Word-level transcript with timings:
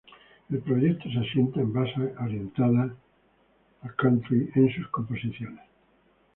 El 0.49 0.57
proyecto 0.61 1.07
se 1.11 1.19
asienta 1.19 1.61
en 1.61 1.71
bases 1.71 2.17
orientadas 2.19 2.91
al 3.83 3.95
country 3.97 4.49
en 4.55 4.73
sus 4.73 4.87
composiciones. 4.87 5.63